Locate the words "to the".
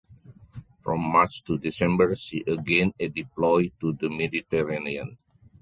3.81-4.09